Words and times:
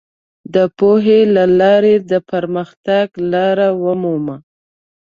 د 0.53 0.55
پوهې 0.77 1.19
له 1.35 1.43
لارې 1.59 1.95
د 2.11 2.13
پرمختګ 2.31 3.07
لار 3.31 3.57
ومومو. 3.83 4.37